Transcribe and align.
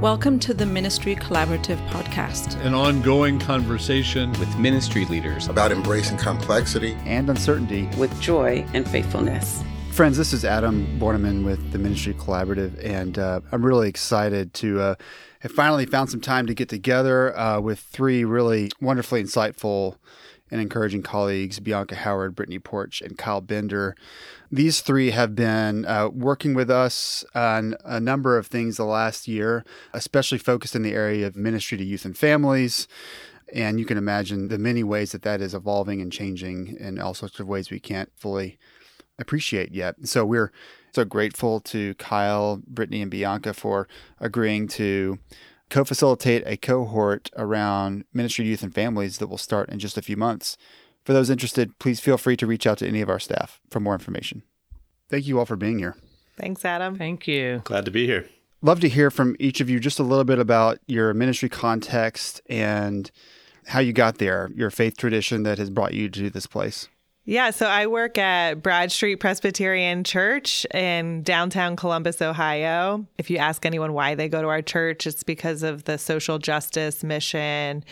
Welcome 0.00 0.38
to 0.40 0.54
the 0.54 0.64
Ministry 0.64 1.16
Collaborative 1.16 1.84
podcast, 1.88 2.54
an 2.64 2.72
ongoing 2.72 3.40
conversation 3.40 4.30
with 4.38 4.56
ministry 4.56 5.04
leaders. 5.06 5.48
About 5.48 5.72
embracing 5.72 6.18
complexity. 6.18 6.96
And 7.04 7.28
uncertainty. 7.28 7.88
With 7.98 8.20
joy 8.20 8.64
and 8.74 8.88
faithfulness. 8.88 9.64
Friends, 9.90 10.16
this 10.16 10.32
is 10.32 10.44
Adam 10.44 10.86
Borneman 11.00 11.44
with 11.44 11.72
the 11.72 11.78
Ministry 11.78 12.14
Collaborative, 12.14 12.80
and 12.84 13.18
uh, 13.18 13.40
I'm 13.50 13.66
really 13.66 13.88
excited 13.88 14.54
to 14.54 14.80
uh, 14.80 14.94
have 15.40 15.50
finally 15.50 15.84
found 15.84 16.10
some 16.10 16.20
time 16.20 16.46
to 16.46 16.54
get 16.54 16.68
together 16.68 17.36
uh, 17.36 17.58
with 17.58 17.80
three 17.80 18.22
really 18.22 18.70
wonderfully 18.80 19.20
insightful 19.20 19.96
and 20.50 20.60
encouraging 20.60 21.02
colleagues 21.02 21.60
Bianca 21.60 21.94
Howard, 21.96 22.34
Brittany 22.34 22.58
Porch, 22.58 23.00
and 23.00 23.18
Kyle 23.18 23.40
Bender. 23.40 23.94
These 24.50 24.80
three 24.80 25.10
have 25.10 25.34
been 25.34 25.84
uh, 25.84 26.08
working 26.08 26.54
with 26.54 26.70
us 26.70 27.24
on 27.34 27.74
a 27.84 28.00
number 28.00 28.38
of 28.38 28.46
things 28.46 28.76
the 28.76 28.84
last 28.84 29.28
year, 29.28 29.64
especially 29.92 30.38
focused 30.38 30.74
in 30.74 30.82
the 30.82 30.94
area 30.94 31.26
of 31.26 31.36
ministry 31.36 31.78
to 31.78 31.84
youth 31.84 32.04
and 32.04 32.16
families. 32.16 32.88
And 33.52 33.78
you 33.78 33.86
can 33.86 33.98
imagine 33.98 34.48
the 34.48 34.58
many 34.58 34.82
ways 34.82 35.12
that 35.12 35.22
that 35.22 35.40
is 35.40 35.54
evolving 35.54 36.00
and 36.00 36.12
changing 36.12 36.76
in 36.78 36.98
all 36.98 37.14
sorts 37.14 37.40
of 37.40 37.48
ways 37.48 37.70
we 37.70 37.80
can't 37.80 38.10
fully 38.14 38.58
appreciate 39.18 39.72
yet. 39.72 39.96
So 40.04 40.24
we're 40.24 40.52
so 40.94 41.04
grateful 41.04 41.60
to 41.60 41.94
Kyle, 41.94 42.60
Brittany, 42.66 43.02
and 43.02 43.10
Bianca 43.10 43.54
for 43.54 43.88
agreeing 44.20 44.68
to 44.68 45.18
co 45.70 45.84
facilitate 45.84 46.42
a 46.46 46.56
cohort 46.56 47.30
around 47.36 48.04
ministry 48.12 48.46
youth 48.46 48.62
and 48.62 48.74
families 48.74 49.18
that 49.18 49.28
will 49.28 49.38
start 49.38 49.68
in 49.68 49.78
just 49.78 49.98
a 49.98 50.02
few 50.02 50.16
months. 50.16 50.56
For 51.04 51.12
those 51.12 51.30
interested, 51.30 51.78
please 51.78 52.00
feel 52.00 52.18
free 52.18 52.36
to 52.36 52.46
reach 52.46 52.66
out 52.66 52.78
to 52.78 52.86
any 52.86 53.00
of 53.00 53.08
our 53.08 53.18
staff 53.18 53.60
for 53.70 53.80
more 53.80 53.94
information. 53.94 54.42
Thank 55.08 55.26
you 55.26 55.38
all 55.38 55.46
for 55.46 55.56
being 55.56 55.78
here. 55.78 55.96
Thanks, 56.36 56.64
Adam. 56.64 56.96
Thank 56.96 57.26
you. 57.26 57.62
Glad 57.64 57.84
to 57.86 57.90
be 57.90 58.06
here. 58.06 58.28
Love 58.60 58.80
to 58.80 58.88
hear 58.88 59.10
from 59.10 59.36
each 59.38 59.60
of 59.60 59.70
you 59.70 59.80
just 59.80 59.98
a 59.98 60.02
little 60.02 60.24
bit 60.24 60.38
about 60.38 60.78
your 60.86 61.14
ministry 61.14 61.48
context 61.48 62.40
and 62.48 63.10
how 63.66 63.80
you 63.80 63.92
got 63.92 64.18
there, 64.18 64.50
your 64.54 64.70
faith 64.70 64.96
tradition 64.96 65.44
that 65.44 65.58
has 65.58 65.70
brought 65.70 65.94
you 65.94 66.08
to 66.08 66.30
this 66.30 66.46
place. 66.46 66.88
Yeah, 67.30 67.50
so 67.50 67.66
I 67.66 67.88
work 67.88 68.16
at 68.16 68.62
Broad 68.62 68.90
Street 68.90 69.16
Presbyterian 69.16 70.02
Church 70.02 70.64
in 70.72 71.22
downtown 71.22 71.76
Columbus, 71.76 72.22
Ohio. 72.22 73.04
If 73.18 73.28
you 73.28 73.36
ask 73.36 73.66
anyone 73.66 73.92
why 73.92 74.14
they 74.14 74.30
go 74.30 74.40
to 74.40 74.48
our 74.48 74.62
church, 74.62 75.06
it's 75.06 75.24
because 75.24 75.62
of 75.62 75.84
the 75.84 75.98
social 75.98 76.38
justice 76.38 77.04
mission, 77.04 77.84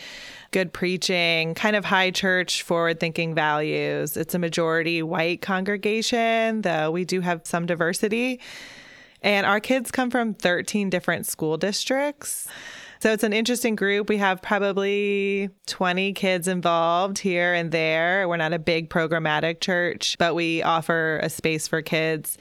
good 0.49 0.73
preaching, 0.73 1.53
kind 1.53 1.75
of 1.75 1.85
high 1.85 2.09
church, 2.09 2.63
forward 2.63 2.99
thinking 2.99 3.35
values. 3.35 4.17
It's 4.17 4.33
a 4.33 4.39
majority 4.39 5.03
white 5.03 5.43
congregation, 5.43 6.63
though 6.63 6.89
we 6.89 7.05
do 7.05 7.21
have 7.21 7.41
some 7.43 7.67
diversity. 7.67 8.39
And 9.21 9.45
our 9.45 9.59
kids 9.59 9.91
come 9.91 10.09
from 10.09 10.33
13 10.33 10.89
different 10.89 11.27
school 11.27 11.57
districts. 11.57 12.47
So 12.99 13.11
it's 13.11 13.23
an 13.23 13.33
interesting 13.33 13.75
group. 13.75 14.09
We 14.09 14.17
have 14.17 14.41
probably 14.41 15.49
20 15.67 16.13
kids 16.13 16.47
involved 16.47 17.19
here 17.19 17.53
and 17.53 17.71
there. 17.71 18.27
We're 18.27 18.37
not 18.37 18.53
a 18.53 18.59
big 18.59 18.89
programmatic 18.89 19.59
church, 19.59 20.17
but 20.17 20.35
we 20.35 20.63
offer 20.63 21.19
a 21.21 21.29
space 21.29 21.67
for 21.67 21.81
kids 21.81 22.37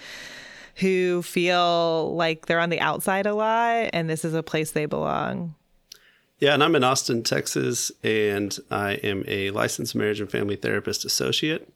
who 0.76 1.22
feel 1.22 2.14
like 2.16 2.46
they're 2.46 2.60
on 2.60 2.70
the 2.70 2.80
outside 2.80 3.26
a 3.26 3.34
lot 3.34 3.90
and 3.92 4.08
this 4.08 4.24
is 4.24 4.34
a 4.34 4.42
place 4.42 4.72
they 4.72 4.86
belong. 4.86 5.54
Yeah, 6.38 6.52
and 6.52 6.62
I'm 6.62 6.74
in 6.74 6.84
Austin, 6.84 7.22
Texas, 7.22 7.90
and 8.02 8.56
I 8.70 8.92
am 8.94 9.24
a 9.26 9.50
licensed 9.52 9.94
marriage 9.94 10.20
and 10.20 10.30
family 10.30 10.56
therapist 10.56 11.06
associate. 11.06 11.66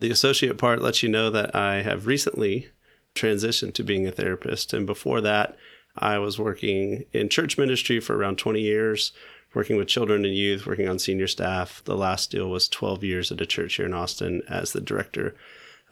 The 0.00 0.10
associate 0.10 0.56
part 0.56 0.80
lets 0.80 1.02
you 1.02 1.10
know 1.10 1.28
that 1.30 1.54
I 1.54 1.82
have 1.82 2.06
recently 2.06 2.68
transitioned 3.14 3.74
to 3.74 3.82
being 3.82 4.06
a 4.06 4.12
therapist. 4.12 4.72
And 4.72 4.86
before 4.86 5.20
that, 5.22 5.56
I 5.98 6.18
was 6.18 6.38
working 6.38 7.04
in 7.12 7.28
church 7.28 7.58
ministry 7.58 8.00
for 8.00 8.16
around 8.16 8.38
20 8.38 8.60
years, 8.60 9.12
working 9.54 9.76
with 9.76 9.88
children 9.88 10.24
and 10.24 10.34
youth, 10.34 10.66
working 10.66 10.88
on 10.88 10.98
senior 10.98 11.26
staff. 11.26 11.82
The 11.84 11.96
last 11.96 12.30
deal 12.30 12.50
was 12.50 12.68
12 12.68 13.04
years 13.04 13.32
at 13.32 13.40
a 13.40 13.46
church 13.46 13.76
here 13.76 13.86
in 13.86 13.94
Austin 13.94 14.42
as 14.48 14.72
the 14.72 14.80
director 14.80 15.34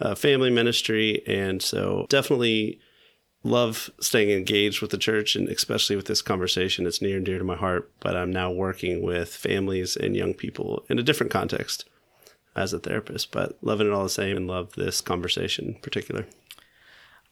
of 0.01 0.19
family 0.19 0.51
ministry. 0.51 1.23
And 1.27 1.63
so 1.63 2.07
definitely 2.09 2.81
love 3.43 3.91
staying 4.01 4.31
engaged 4.31 4.81
with 4.81 4.91
the 4.91 4.99
church 4.99 5.37
and 5.37 5.49
especially 5.49 5.97
with 5.97 6.07
this 6.07 6.23
conversation. 6.23 6.87
It's 6.87 7.03
near 7.03 7.19
and 7.19 7.27
dear 7.27 7.39
to 7.39 7.45
my 7.45 7.57
heart, 7.57 7.91
but 8.01 8.17
I'm 8.17 8.33
now 8.33 8.51
working 8.51 9.03
with 9.03 9.35
families 9.35 9.97
and 9.97 10.17
young 10.17 10.35
people 10.35 10.85
in 10.89 10.99
a 10.99 11.03
different 11.03 11.33
context 11.33 11.89
as 12.57 12.73
a 12.73 12.79
therapist, 12.79 13.33
but 13.33 13.59
loving 13.63 13.87
it 13.87 13.93
all 13.93 14.05
the 14.05 14.09
same 14.09 14.37
and 14.37 14.47
love 14.47 14.75
this 14.75 15.01
conversation 15.01 15.67
in 15.69 15.75
particular. 15.75 16.27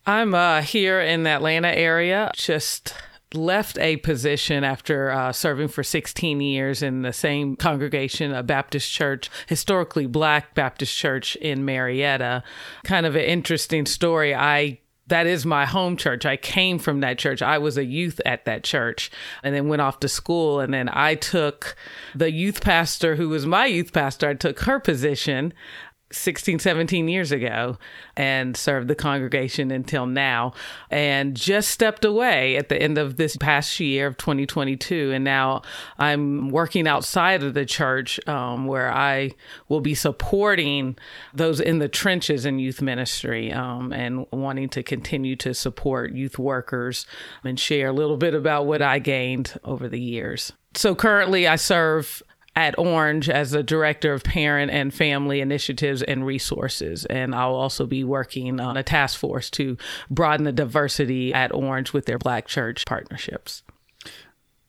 I'm 0.07 0.35
uh, 0.35 0.63
here 0.63 1.01
in 1.01 1.23
the 1.23 1.31
Atlanta 1.31 1.69
area, 1.69 2.33
just 2.35 2.95
left 3.35 3.79
a 3.79 3.97
position 3.99 4.65
after 4.65 5.11
uh, 5.11 5.33
serving 5.33 5.69
for 5.69 5.83
16 5.83 6.41
years 6.41 6.83
in 6.83 7.03
the 7.03 7.13
same 7.13 7.57
congregation, 7.57 8.33
a 8.33 8.43
Baptist 8.43 8.91
church, 8.91 9.31
historically 9.47 10.07
black 10.07 10.55
Baptist 10.55 10.97
church 10.97 11.37
in 11.37 11.65
Marietta. 11.65 12.43
Kind 12.85 13.07
of 13.07 13.15
an 13.15 13.23
interesting 13.23 13.87
story. 13.87 14.35
I 14.35 14.81
that 15.09 15.27
is 15.27 15.45
my 15.45 15.67
home 15.67 15.97
church. 15.97 16.25
I 16.25 16.37
came 16.37 16.79
from 16.79 17.01
that 17.01 17.19
church. 17.19 17.43
I 17.43 17.59
was 17.59 17.77
a 17.77 17.85
youth 17.85 18.21
at 18.25 18.45
that 18.47 18.65
church 18.65 19.11
and 19.43 19.55
then 19.55 19.69
went 19.69 19.83
off 19.83 20.01
to 20.01 20.09
school. 20.09 20.61
And 20.61 20.73
then 20.73 20.89
I 20.91 21.17
took 21.17 21.77
the 22.15 22.31
youth 22.31 22.63
pastor 22.63 23.17
who 23.17 23.29
was 23.29 23.45
my 23.45 23.67
youth 23.67 23.93
pastor, 23.93 24.29
I 24.29 24.35
took 24.35 24.61
her 24.61 24.81
position 24.81 25.53
16, 26.13 26.59
17 26.59 27.09
years 27.09 27.33
ago 27.33 27.79
and 28.17 28.57
served 28.57 28.89
the 28.89 28.95
congregation 28.95 29.71
until 29.71 30.07
now 30.07 30.53
and 30.91 31.37
just 31.37 31.71
stepped 31.71 32.05
away 32.05 32.57
at 32.57 32.69
the 32.69 32.81
end 32.81 32.99
of 32.99 33.17
this 33.17 33.37
past 33.37 33.79
year 33.81 34.07
of 34.07 34.17
2022. 34.17 35.13
And 35.13 35.25
now 35.25 35.63
I'm 35.99 36.51
working 36.51 36.87
outside 36.87 37.43
of 37.43 37.55
the 37.55 37.65
church 37.65 38.21
um, 38.29 38.67
where 38.67 38.93
I 38.93 39.33
will 39.69 39.81
be 39.81 39.95
supporting 39.95 40.97
those 41.33 41.61
in 41.61 41.79
the 41.79 41.89
trenches 41.89 42.47
in 42.47 42.59
youth 42.59 42.83
ministry 42.83 43.53
um, 43.53 43.93
and 43.93 44.27
wanting 44.33 44.69
to 44.71 44.83
continue 44.83 45.37
to 45.37 45.55
support 45.55 46.13
youth 46.13 46.39
workers 46.39 47.07
and 47.45 47.59
share 47.59 47.89
a 47.89 47.93
little 47.93 48.17
bit 48.17 48.35
about 48.35 48.67
what 48.67 48.83
I 48.83 48.99
gained 48.99 49.59
over 49.65 49.89
the 49.89 50.01
years. 50.01 50.53
So 50.75 50.95
currently 50.95 51.47
I 51.47 51.57
serve 51.57 52.23
at 52.55 52.79
Orange 52.79 53.29
as 53.31 53.53
the 53.53 53.63
director 53.63 54.13
of 54.13 54.25
parent 54.25 54.71
and 54.71 54.93
family 54.93 55.41
initiatives 55.41 56.03
and 56.03 56.27
resources. 56.27 57.07
And 57.07 57.35
I'll 57.35 57.55
also 57.55 57.87
be 57.87 58.05
working 58.05 58.61
on 58.61 58.77
a 58.77 58.83
task 58.83 59.19
force 59.19 59.51
to 59.53 59.77
broaden 60.11 60.45
the 60.45 60.53
diversity 60.53 61.33
at 61.33 61.55
Orange 61.55 61.93
with 61.93 62.07
their 62.07 62.19
Black 62.19 62.47
church 62.47 62.85
partnerships. 62.85 63.63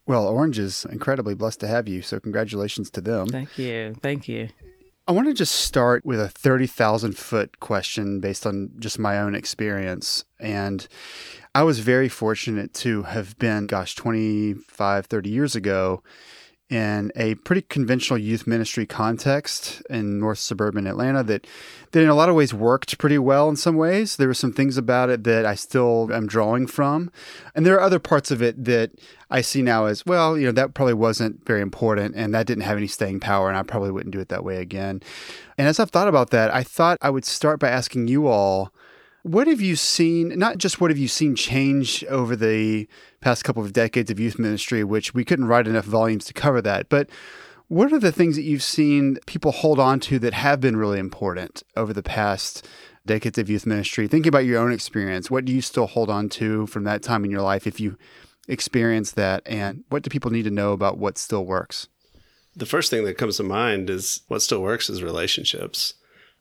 Well, 0.05 0.27
Orange 0.27 0.59
is 0.59 0.85
incredibly 0.85 1.33
blessed 1.33 1.61
to 1.61 1.67
have 1.67 1.87
you. 1.87 2.01
So, 2.01 2.19
congratulations 2.19 2.89
to 2.91 3.01
them. 3.01 3.27
Thank 3.27 3.57
you. 3.57 3.95
Thank 4.01 4.27
you. 4.27 4.49
I 5.05 5.11
want 5.11 5.27
to 5.27 5.33
just 5.33 5.55
start 5.55 6.05
with 6.05 6.19
a 6.19 6.29
30,000 6.29 7.17
foot 7.17 7.59
question 7.59 8.21
based 8.21 8.45
on 8.45 8.71
just 8.79 8.97
my 8.97 9.19
own 9.19 9.35
experience. 9.35 10.23
And 10.39 10.87
I 11.53 11.63
was 11.63 11.79
very 11.79 12.07
fortunate 12.07 12.73
to 12.75 13.03
have 13.03 13.37
been, 13.37 13.67
gosh, 13.67 13.95
25, 13.95 15.05
30 15.05 15.29
years 15.29 15.55
ago 15.55 16.01
in 16.69 17.11
a 17.15 17.35
pretty 17.35 17.61
conventional 17.61 18.17
youth 18.17 18.47
ministry 18.47 18.85
context 18.85 19.81
in 19.89 20.19
north 20.19 20.39
suburban 20.39 20.87
Atlanta 20.87 21.21
that 21.23 21.45
that 21.91 22.01
in 22.01 22.09
a 22.09 22.15
lot 22.15 22.29
of 22.29 22.35
ways 22.35 22.53
worked 22.53 22.97
pretty 22.97 23.19
well 23.19 23.47
in 23.47 23.55
some 23.55 23.75
ways. 23.75 24.15
There 24.15 24.27
were 24.27 24.33
some 24.33 24.51
things 24.53 24.77
about 24.77 25.09
it 25.09 25.23
that 25.25 25.45
I 25.45 25.53
still 25.53 26.09
am 26.11 26.25
drawing 26.25 26.65
from. 26.65 27.11
And 27.53 27.65
there 27.65 27.75
are 27.75 27.81
other 27.81 27.99
parts 27.99 28.31
of 28.31 28.41
it 28.41 28.63
that 28.65 28.91
I 29.29 29.41
see 29.41 29.61
now 29.61 29.85
as, 29.85 30.03
well, 30.05 30.37
you 30.37 30.47
know, 30.47 30.51
that 30.53 30.73
probably 30.73 30.95
wasn't 30.95 31.45
very 31.45 31.61
important 31.61 32.15
and 32.15 32.33
that 32.33 32.47
didn't 32.47 32.63
have 32.63 32.77
any 32.77 32.87
staying 32.87 33.19
power 33.19 33.47
and 33.47 33.57
I 33.57 33.61
probably 33.61 33.91
wouldn't 33.91 34.13
do 34.13 34.19
it 34.19 34.29
that 34.29 34.43
way 34.43 34.57
again. 34.57 35.03
And 35.57 35.67
as 35.67 35.79
I've 35.79 35.91
thought 35.91 36.07
about 36.07 36.31
that, 36.31 36.51
I 36.53 36.63
thought 36.63 36.97
I 37.01 37.11
would 37.11 37.25
start 37.25 37.59
by 37.59 37.69
asking 37.69 38.07
you 38.07 38.25
all 38.25 38.72
what 39.23 39.47
have 39.47 39.61
you 39.61 39.77
seen, 39.77 40.37
not 40.37 40.57
just 40.57 40.79
what 40.79 40.91
have 40.91 40.97
you 40.97 41.07
seen 41.07 41.33
change 41.35 42.03
over 42.05 42.35
the 42.35 42.87
past 43.21 43.43
couple 43.43 43.63
of 43.63 43.71
decades 43.71 44.11
of 44.11 44.19
youth 44.19 44.37
ministry, 44.37 44.83
which 44.83 45.13
we 45.13 45.23
couldn't 45.23 45.45
write 45.45 45.65
enough 45.65 45.85
volumes 45.85 46.25
to 46.25 46.33
cover 46.33 46.61
that, 46.61 46.89
but 46.89 47.09
what 47.69 47.93
are 47.93 47.99
the 47.99 48.11
things 48.11 48.35
that 48.35 48.43
you've 48.43 48.61
seen 48.61 49.17
people 49.25 49.51
hold 49.51 49.79
on 49.79 49.99
to 50.01 50.19
that 50.19 50.33
have 50.33 50.59
been 50.59 50.75
really 50.75 50.99
important 50.99 51.63
over 51.77 51.93
the 51.93 52.03
past 52.03 52.67
decades 53.05 53.37
of 53.37 53.49
youth 53.49 53.65
ministry? 53.65 54.09
Thinking 54.09 54.27
about 54.27 54.45
your 54.45 54.61
own 54.61 54.73
experience, 54.73 55.31
what 55.31 55.45
do 55.45 55.53
you 55.53 55.61
still 55.61 55.87
hold 55.87 56.09
on 56.09 56.27
to 56.29 56.67
from 56.67 56.83
that 56.83 57.01
time 57.01 57.23
in 57.23 57.31
your 57.31 57.41
life 57.41 57.65
if 57.65 57.79
you 57.79 57.97
experience 58.49 59.11
that? 59.11 59.41
And 59.45 59.85
what 59.87 60.03
do 60.03 60.09
people 60.09 60.31
need 60.31 60.43
to 60.43 60.51
know 60.51 60.73
about 60.73 60.97
what 60.97 61.17
still 61.17 61.45
works? 61.45 61.87
The 62.55 62.65
first 62.65 62.89
thing 62.89 63.05
that 63.05 63.17
comes 63.17 63.37
to 63.37 63.43
mind 63.43 63.89
is 63.89 64.21
what 64.27 64.41
still 64.41 64.61
works 64.61 64.89
is 64.89 65.01
relationships 65.01 65.93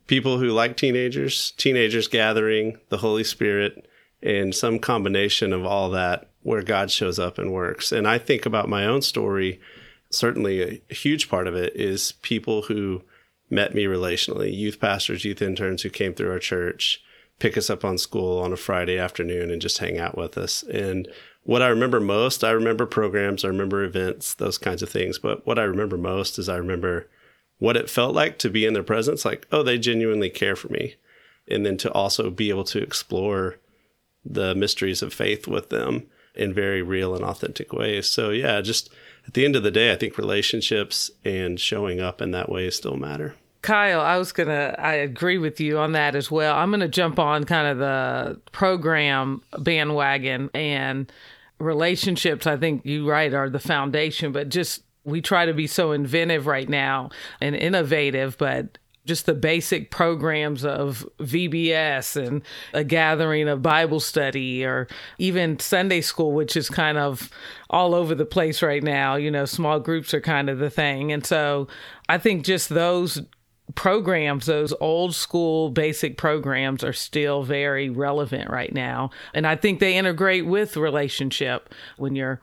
people 0.07 0.39
who 0.39 0.49
like 0.49 0.77
teenagers, 0.77 1.53
teenagers 1.57 2.09
gathering, 2.09 2.79
the 2.89 2.99
Holy 2.99 3.25
Spirit, 3.25 3.89
and 4.23 4.55
some 4.55 4.79
combination 4.79 5.53
of 5.53 5.65
all 5.65 5.91
that 5.91 6.31
where 6.43 6.63
God 6.63 6.91
shows 6.91 7.19
up 7.19 7.39
and 7.39 7.53
works. 7.53 7.93
And 7.93 8.07
I 8.07 8.19
think 8.19 8.47
about 8.47 8.69
my 8.69 8.85
own 8.85 9.03
story, 9.03 9.61
certainly 10.11 10.83
a 10.91 10.95
huge 10.95 11.29
part 11.29 11.47
of 11.47 11.55
it 11.55 11.75
is 11.77 12.13
people 12.23 12.63
who 12.63 13.03
met 13.51 13.75
me 13.75 13.85
relationally, 13.85 14.55
youth 14.55 14.81
pastors, 14.81 15.25
youth 15.25 15.43
interns 15.43 15.83
who 15.83 15.91
came 15.91 16.15
through 16.15 16.31
our 16.31 16.39
church, 16.39 17.03
pick 17.39 17.57
us 17.57 17.71
up 17.71 17.85
on 17.85 17.99
school 17.99 18.39
on 18.39 18.53
a 18.53 18.57
Friday 18.57 18.99
afternoon 18.99 19.51
and 19.51 19.61
just 19.61 19.79
hang 19.79 19.99
out 19.99 20.17
with 20.17 20.39
us. 20.39 20.63
And 20.65 21.09
what 21.45 21.63
I 21.63 21.69
remember 21.69 22.01
most, 22.01 22.45
I 22.45 22.51
remember 22.51 22.87
programs, 22.87 23.45
I 23.45 23.49
remember 23.49 23.83
events, 23.83 24.35
those 24.35 24.59
kinds 24.59 24.83
of 24.83 24.89
things. 24.89 25.19
But 25.19 25.47
what 25.47 25.59
I 25.59 25.65
remember 25.65 25.97
most 25.99 26.39
is 26.39 26.49
I 26.49 26.57
remember 26.57 27.09
what 27.63 27.77
it 27.77 27.89
felt 27.89 28.13
like 28.13 28.39
to 28.39 28.51
be 28.51 28.67
in 28.67 28.75
their 28.75 28.83
presence 28.83 29.25
like, 29.25 29.47
oh, 29.53 29.63
they 29.63 29.79
genuinely 29.79 30.29
care 30.29 30.57
for 30.57 30.67
me. 30.67 30.97
And 31.49 31.65
then 31.65 31.77
to 31.77 31.93
also 31.93 32.29
be 32.29 32.49
able 32.49 32.65
to 32.65 32.83
explore 32.83 33.61
the 34.25 34.53
mysteries 34.57 35.01
of 35.01 35.15
faith 35.15 35.47
with 35.47 35.69
them 35.69 36.09
in 36.35 36.53
very 36.53 36.83
real 36.83 37.15
and 37.15 37.25
authentic 37.25 37.73
ways. 37.73 38.09
So, 38.09 38.31
yeah, 38.31 38.61
just 38.63 38.91
at 39.29 39.35
the 39.35 39.45
end 39.45 39.55
of 39.55 39.63
the 39.63 39.71
day, 39.71 39.93
I 39.93 39.97
think 39.97 40.19
relationships 40.19 41.09
and 41.25 41.61
showing 41.61 42.01
up 42.01 42.21
in 42.21 42.33
that 42.33 42.49
way 42.49 42.69
still 42.71 42.97
matter. 42.97 43.37
Kyle, 43.61 44.01
I 44.01 44.17
was 44.19 44.33
to, 44.33 44.75
I 44.81 44.95
agree 44.95 45.39
with 45.39 45.61
you 45.61 45.79
on 45.79 45.93
that 45.93 46.17
as 46.17 46.33
well. 46.33 46.57
I'm 46.57 46.71
to 46.81 46.89
jump 46.89 47.21
on 47.21 47.45
kind 47.45 47.69
of 47.69 47.79
the 47.79 48.41
program 48.51 49.41
bandwagon 49.57 50.51
and 50.53 51.13
relationships. 51.61 52.45
I 52.45 52.57
think 52.57 52.85
you 52.85 53.09
right 53.09 53.33
are 53.33 53.49
the 53.49 53.61
foundation, 53.61 54.33
but 54.33 54.49
just 54.49 54.83
we 55.05 55.21
try 55.21 55.47
to 55.47 55.55
be 55.55 55.67
so 55.67 55.93
inventive 55.93 56.47
right 56.47 56.69
now 56.69 57.11
and 57.41 57.57
innovative, 57.57 58.39
but 58.39 58.79
just 59.05 59.27
the 59.27 59.35
basic 59.35 59.91
programs 59.91 60.65
of 60.65 61.05
VBS 61.19 62.25
and 62.25 62.43
a 62.73 62.85
gathering 62.85 63.49
of 63.49 63.63
Bible 63.63 63.99
study 63.99 64.65
or 64.65 64.87
even 65.19 65.59
Sunday 65.59 66.01
school, 66.01 66.33
which 66.33 66.57
is 66.57 66.71
kind 66.71 66.99
of 66.99 67.29
all 67.69 67.95
over 67.95 68.15
the 68.15 68.25
place 68.25 68.63
right 68.63 68.83
now. 68.83 69.17
You 69.17 69.31
know, 69.31 69.45
small 69.45 69.81
groups 69.81 70.15
are 70.15 70.21
kind 70.21 70.49
of 70.49 70.59
the 70.59 70.71
thing. 70.71 71.11
And 71.11 71.27
so 71.27 71.67
I 72.09 72.19
think 72.19 72.45
just 72.45 72.69
those 72.69 73.21
programs, 73.75 74.47
those 74.47 74.73
old 74.81 75.15
school 75.15 75.71
basic 75.71 76.17
programs 76.17 76.83
are 76.85 76.93
still 76.93 77.43
very 77.43 77.89
relevant 77.91 78.51
right 78.51 78.73
now. 78.73 79.11
And 79.35 79.47
I 79.47 79.57
think 79.57 79.81
they 79.81 79.97
integrate 79.97 80.47
with 80.47 80.77
relationship 80.77 81.75
when 81.97 82.15
you're 82.15 82.41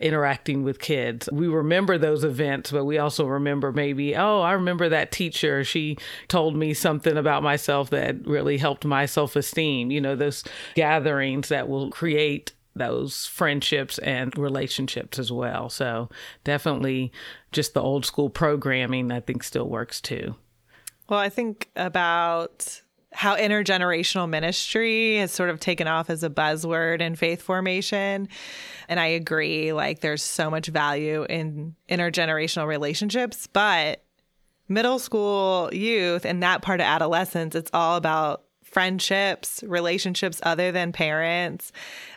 interacting 0.00 0.62
with 0.64 0.80
kids. 0.80 1.28
We 1.30 1.46
remember 1.46 1.98
those 1.98 2.24
events, 2.24 2.70
but 2.72 2.84
we 2.84 2.98
also 2.98 3.26
remember 3.26 3.72
maybe, 3.72 4.16
oh, 4.16 4.40
I 4.40 4.52
remember 4.52 4.88
that 4.88 5.12
teacher. 5.12 5.62
She 5.62 5.98
told 6.28 6.56
me 6.56 6.74
something 6.74 7.16
about 7.16 7.42
myself 7.42 7.90
that 7.90 8.26
really 8.26 8.56
helped 8.56 8.84
my 8.84 9.06
self 9.06 9.36
esteem. 9.36 9.90
You 9.90 10.00
know, 10.00 10.16
those 10.16 10.42
gatherings 10.74 11.48
that 11.48 11.68
will 11.68 11.90
create 11.90 12.52
those 12.74 13.26
friendships 13.26 13.98
and 13.98 14.36
relationships 14.38 15.18
as 15.18 15.30
well. 15.30 15.68
So 15.68 16.08
definitely 16.44 17.12
just 17.52 17.74
the 17.74 17.82
old 17.82 18.06
school 18.06 18.30
programming, 18.30 19.10
I 19.10 19.20
think, 19.20 19.42
still 19.42 19.68
works 19.68 20.00
too. 20.00 20.36
Well, 21.10 21.18
I 21.18 21.28
think 21.28 21.68
about 21.74 22.80
how 23.12 23.36
intergenerational 23.36 24.28
ministry 24.28 25.16
has 25.16 25.32
sort 25.32 25.50
of 25.50 25.58
taken 25.58 25.88
off 25.88 26.08
as 26.08 26.22
a 26.22 26.30
buzzword 26.30 27.00
in 27.00 27.16
faith 27.16 27.42
formation. 27.42 28.28
And 28.88 29.00
I 29.00 29.06
agree, 29.06 29.72
like, 29.72 30.00
there's 30.00 30.22
so 30.22 30.48
much 30.48 30.68
value 30.68 31.24
in 31.24 31.74
intergenerational 31.88 32.68
relationships, 32.68 33.48
but 33.48 34.04
middle 34.68 35.00
school 35.00 35.68
youth 35.72 36.24
and 36.24 36.44
that 36.44 36.62
part 36.62 36.78
of 36.78 36.86
adolescence, 36.86 37.56
it's 37.56 37.72
all 37.74 37.96
about 37.96 38.44
friendships, 38.70 39.62
relationships 39.66 40.40
other 40.44 40.72
than 40.72 40.92
parents. 40.92 41.72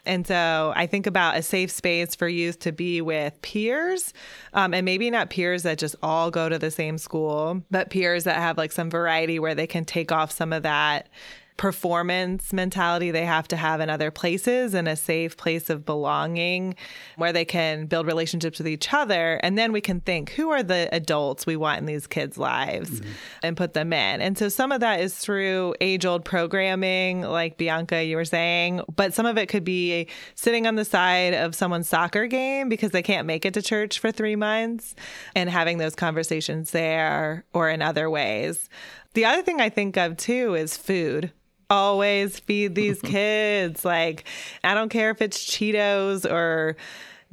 And 0.06 0.26
so 0.26 0.72
I 0.76 0.86
think 0.86 1.08
about 1.08 1.38
a 1.38 1.42
safe 1.42 1.72
space 1.72 2.16
for 2.16 2.28
youth 2.28 2.60
to 2.60 2.72
be 2.72 3.02
with 3.02 3.42
peers, 3.42 4.14
um, 4.54 4.74
and 4.74 4.86
maybe 4.86 5.10
not 5.10 5.30
peers 5.30 5.64
that 5.64 5.80
just 5.80 5.96
all 6.04 6.30
go 6.30 6.50
to 6.50 6.60
the 6.60 6.72
same 6.72 6.98
school, 6.98 7.64
but 7.72 7.90
peers 7.90 8.24
that 8.26 8.38
have 8.38 8.58
like 8.58 8.72
some 8.72 8.90
variety 8.90 9.40
where 9.40 9.56
they 9.56 9.68
can 9.68 9.84
take 9.84 10.12
off 10.12 10.32
some 10.32 10.54
of 10.54 10.64
that 10.64 11.10
performance 11.58 12.52
mentality 12.52 13.12
they 13.12 13.26
have 13.26 13.48
to 13.48 13.56
have 13.56 13.80
in 13.80 13.90
other 13.90 14.10
places 14.12 14.74
and 14.74 14.88
a 14.88 14.96
safe 14.96 15.38
place 15.38 15.70
of 15.70 15.86
belonging 15.86 16.76
where 17.18 17.32
they 17.32 17.46
can 17.46 17.86
build 17.86 18.08
relationships 18.08 18.58
with 18.58 18.68
each 18.68 18.92
other. 18.94 19.40
And 19.44 19.58
then 19.58 19.72
we 19.72 19.82
can 19.82 20.02
think 20.02 20.32
who 20.32 20.50
are 20.50 20.64
the 20.64 20.90
adults 20.92 21.46
we 21.46 21.56
want 21.56 21.80
in 21.80 21.86
these 21.86 22.08
kids' 22.08 22.38
lives 22.38 23.02
mm-hmm. 23.02 23.12
and 23.44 23.56
put 23.56 23.74
them 23.74 23.94
in. 23.94 24.22
And 24.22 24.38
so 24.38 24.50
some 24.50 24.72
of 24.72 24.80
that 24.80 25.00
is 25.00 25.16
through 25.16 25.76
age 25.80 26.06
old 26.06 26.26
programming, 26.26 27.22
like 27.22 27.58
Bianca, 27.58 28.04
you 28.04 28.16
were 28.16 28.26
saying, 28.26 28.82
but 28.96 29.14
some 29.14 29.26
of 29.26 29.38
it 29.38 29.48
could 29.48 29.64
be 29.64 30.08
sitting 30.36 30.66
on 30.66 30.76
the 30.76 30.86
side 30.86 31.34
of 31.34 31.56
someone's 31.56 31.88
soccer 31.88 32.26
game 32.26 32.68
because 32.68 32.92
they 32.92 33.04
can't 33.04 33.28
make 33.28 33.46
it 33.46 33.54
to 33.54 33.62
church 33.62 34.00
for 34.00 34.12
three 34.12 34.36
months 34.36 34.96
and 35.36 35.50
having 35.50 35.78
those 35.78 35.96
conversations 35.96 36.72
there 36.72 37.46
or 37.54 37.70
in 37.70 37.82
other 37.82 38.10
ways. 38.10 38.70
The 39.14 39.26
other 39.26 39.44
thing 39.44 39.62
I 39.62 39.70
think 39.70 39.96
of 39.98 40.18
too 40.18 40.56
is 40.56 40.76
food 40.76 41.32
always 41.74 42.40
feed 42.40 42.76
these 42.76 43.02
kids. 43.04 43.84
Like, 43.84 44.26
I 44.64 44.74
don't 44.74 44.90
care 44.90 45.10
if 45.10 45.22
it's 45.22 45.44
Cheetos 45.44 46.30
or 46.30 46.78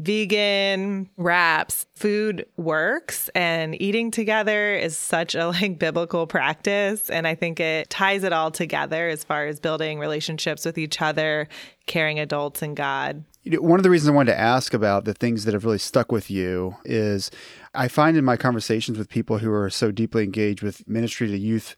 vegan 0.01 1.11
wraps 1.19 1.85
food 1.95 2.47
works 2.57 3.29
and 3.35 3.79
eating 3.83 4.11
together 4.11 4.75
is 4.75 4.97
such 4.97 5.35
a 5.35 5.49
like 5.61 5.79
biblical 5.79 6.27
practice 6.27 7.11
and 7.11 7.27
i 7.27 7.35
think 7.35 7.61
it 7.61 7.91
ties 7.91 8.25
it 8.25 8.33
all 8.33 8.51
together 8.51 9.09
as 9.09 9.23
far 9.23 9.47
as 9.47 9.61
building 9.61 9.99
relationships 9.99 10.65
with 10.65 10.79
each 10.79 11.03
other 11.03 11.47
caring 11.85 12.19
adults 12.19 12.63
and 12.63 12.79
god 12.79 13.23
one 13.59 13.79
of 13.79 13.83
the 13.83 13.91
reasons 13.91 14.09
i 14.09 14.15
wanted 14.15 14.33
to 14.33 14.41
ask 14.41 14.73
about 14.73 15.05
the 15.05 15.13
things 15.13 15.45
that 15.45 15.53
have 15.53 15.67
really 15.67 15.77
stuck 15.77 16.11
with 16.11 16.31
you 16.31 16.75
is 16.87 17.31
i 17.75 17.87
find 17.87 18.17
in 18.17 18.25
my 18.25 18.39
conversations 18.39 18.97
with 18.97 19.11
people 19.11 19.37
who 19.37 19.53
are 19.53 19.69
so 19.69 19.91
deeply 19.91 20.25
engaged 20.25 20.63
with 20.63 20.89
ministry 20.89 21.29
to 21.29 21.37
youth 21.37 21.77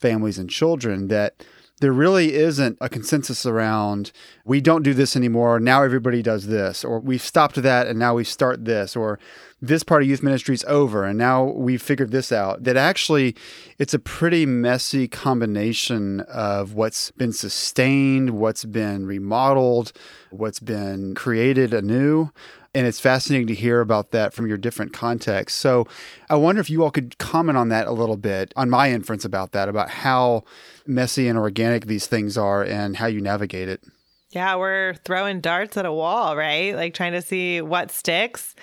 families 0.00 0.36
and 0.36 0.50
children 0.50 1.06
that 1.06 1.46
there 1.82 1.92
really 1.92 2.34
isn't 2.34 2.78
a 2.80 2.88
consensus 2.88 3.44
around 3.44 4.12
we 4.44 4.60
don't 4.60 4.84
do 4.84 4.94
this 4.94 5.16
anymore. 5.16 5.58
Now 5.58 5.82
everybody 5.82 6.22
does 6.22 6.46
this 6.46 6.84
or 6.84 7.00
we've 7.00 7.20
stopped 7.20 7.56
that 7.56 7.88
and 7.88 7.98
now 7.98 8.14
we 8.14 8.22
start 8.22 8.64
this 8.64 8.94
or 8.94 9.18
this 9.60 9.82
part 9.82 10.02
of 10.02 10.08
youth 10.08 10.22
ministry 10.22 10.54
is 10.54 10.64
over 10.68 11.04
and 11.04 11.18
now 11.18 11.42
we've 11.42 11.82
figured 11.82 12.12
this 12.12 12.30
out. 12.30 12.62
That 12.62 12.76
actually 12.76 13.34
it's 13.80 13.94
a 13.94 13.98
pretty 13.98 14.46
messy 14.46 15.08
combination 15.08 16.20
of 16.20 16.74
what's 16.74 17.10
been 17.10 17.32
sustained 17.32 18.30
what's 18.30 18.64
been 18.64 19.04
remodeled 19.04 19.92
what's 20.30 20.60
been 20.60 21.16
created 21.16 21.74
anew 21.74 22.30
and 22.74 22.86
it's 22.86 23.00
fascinating 23.00 23.46
to 23.48 23.54
hear 23.54 23.80
about 23.80 24.10
that 24.12 24.32
from 24.32 24.46
your 24.46 24.56
different 24.56 24.92
contexts. 24.92 25.58
So 25.58 25.86
I 26.30 26.36
wonder 26.36 26.60
if 26.60 26.70
you 26.70 26.82
all 26.82 26.90
could 26.90 27.18
comment 27.18 27.58
on 27.58 27.68
that 27.68 27.86
a 27.86 27.92
little 27.92 28.16
bit, 28.16 28.52
on 28.56 28.70
my 28.70 28.90
inference 28.90 29.24
about 29.24 29.52
that, 29.52 29.68
about 29.68 29.90
how 29.90 30.44
messy 30.86 31.28
and 31.28 31.38
organic 31.38 31.86
these 31.86 32.06
things 32.06 32.38
are 32.38 32.62
and 32.62 32.96
how 32.96 33.06
you 33.06 33.20
navigate 33.20 33.68
it. 33.68 33.82
Yeah, 34.30 34.56
we're 34.56 34.94
throwing 35.04 35.40
darts 35.40 35.76
at 35.76 35.84
a 35.84 35.92
wall, 35.92 36.36
right? 36.36 36.74
Like 36.74 36.94
trying 36.94 37.12
to 37.12 37.20
see 37.20 37.60
what 37.60 37.90
sticks. 37.90 38.54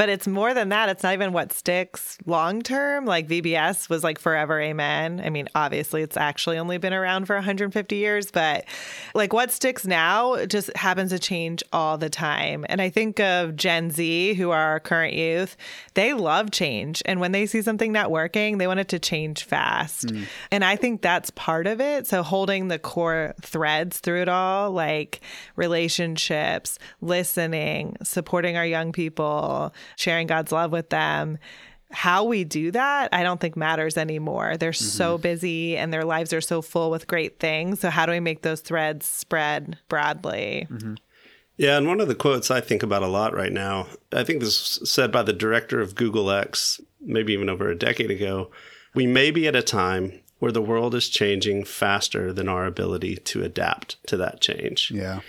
But 0.00 0.08
it's 0.08 0.26
more 0.26 0.54
than 0.54 0.70
that. 0.70 0.88
It's 0.88 1.02
not 1.02 1.12
even 1.12 1.34
what 1.34 1.52
sticks 1.52 2.16
long 2.24 2.62
term. 2.62 3.04
Like 3.04 3.28
VBS 3.28 3.90
was 3.90 4.02
like 4.02 4.18
forever 4.18 4.58
amen. 4.58 5.20
I 5.22 5.28
mean, 5.28 5.46
obviously, 5.54 6.00
it's 6.00 6.16
actually 6.16 6.56
only 6.56 6.78
been 6.78 6.94
around 6.94 7.26
for 7.26 7.34
150 7.34 7.96
years, 7.96 8.30
but 8.30 8.64
like 9.14 9.34
what 9.34 9.50
sticks 9.50 9.86
now 9.86 10.46
just 10.46 10.74
happens 10.74 11.10
to 11.10 11.18
change 11.18 11.62
all 11.70 11.98
the 11.98 12.08
time. 12.08 12.64
And 12.70 12.80
I 12.80 12.88
think 12.88 13.20
of 13.20 13.56
Gen 13.56 13.90
Z, 13.90 14.32
who 14.36 14.48
are 14.48 14.70
our 14.70 14.80
current 14.80 15.12
youth, 15.12 15.58
they 15.92 16.14
love 16.14 16.50
change. 16.50 17.02
And 17.04 17.20
when 17.20 17.32
they 17.32 17.44
see 17.44 17.60
something 17.60 17.92
not 17.92 18.10
working, 18.10 18.56
they 18.56 18.66
want 18.66 18.80
it 18.80 18.88
to 18.88 18.98
change 18.98 19.44
fast. 19.44 20.06
Mm. 20.06 20.24
And 20.50 20.64
I 20.64 20.76
think 20.76 21.02
that's 21.02 21.28
part 21.28 21.66
of 21.66 21.78
it. 21.78 22.06
So 22.06 22.22
holding 22.22 22.68
the 22.68 22.78
core 22.78 23.34
threads 23.42 23.98
through 23.98 24.22
it 24.22 24.30
all, 24.30 24.70
like 24.70 25.20
relationships, 25.56 26.78
listening, 27.02 27.98
supporting 28.02 28.56
our 28.56 28.64
young 28.64 28.92
people, 28.92 29.74
sharing 29.96 30.26
God's 30.26 30.52
love 30.52 30.72
with 30.72 30.90
them. 30.90 31.38
How 31.92 32.24
we 32.24 32.44
do 32.44 32.70
that, 32.70 33.08
I 33.12 33.24
don't 33.24 33.40
think 33.40 33.56
matters 33.56 33.96
anymore. 33.96 34.56
They're 34.56 34.70
mm-hmm. 34.70 34.84
so 34.84 35.18
busy 35.18 35.76
and 35.76 35.92
their 35.92 36.04
lives 36.04 36.32
are 36.32 36.40
so 36.40 36.62
full 36.62 36.90
with 36.90 37.08
great 37.08 37.40
things. 37.40 37.80
So, 37.80 37.90
how 37.90 38.06
do 38.06 38.12
we 38.12 38.20
make 38.20 38.42
those 38.42 38.60
threads 38.60 39.06
spread 39.06 39.76
broadly? 39.88 40.68
Mm-hmm. 40.70 40.94
Yeah, 41.56 41.76
and 41.76 41.86
one 41.86 42.00
of 42.00 42.08
the 42.08 42.14
quotes 42.14 42.50
I 42.50 42.62
think 42.62 42.82
about 42.82 43.02
a 43.02 43.06
lot 43.06 43.34
right 43.34 43.52
now, 43.52 43.86
I 44.12 44.24
think 44.24 44.40
this 44.40 44.80
was 44.80 44.90
said 44.90 45.12
by 45.12 45.22
the 45.22 45.34
director 45.34 45.78
of 45.80 45.94
Google 45.94 46.30
X, 46.30 46.80
maybe 47.02 47.34
even 47.34 47.50
over 47.50 47.68
a 47.68 47.76
decade 47.76 48.10
ago. 48.10 48.50
We 48.94 49.06
may 49.06 49.30
be 49.30 49.46
at 49.46 49.54
a 49.54 49.62
time 49.62 50.20
where 50.38 50.52
the 50.52 50.62
world 50.62 50.94
is 50.94 51.10
changing 51.10 51.64
faster 51.64 52.32
than 52.32 52.48
our 52.48 52.64
ability 52.64 53.16
to 53.16 53.42
adapt 53.42 54.02
to 54.06 54.16
that 54.16 54.40
change. 54.40 54.90
Yeah. 54.90 55.20